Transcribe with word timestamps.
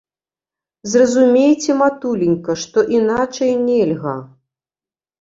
Зразумейце, 0.93 1.71
матуленька, 1.83 2.51
што 2.65 2.79
іначай 2.99 3.57
нельга. 3.71 4.21